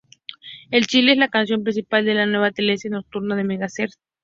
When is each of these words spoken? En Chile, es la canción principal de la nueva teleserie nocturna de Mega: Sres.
En 0.71 0.81
Chile, 0.85 1.11
es 1.11 1.19
la 1.19 1.27
canción 1.29 1.61
principal 1.63 2.03
de 2.05 2.15
la 2.15 2.25
nueva 2.25 2.49
teleserie 2.49 2.95
nocturna 2.97 3.35
de 3.35 3.43
Mega: 3.43 3.69
Sres. 3.69 3.99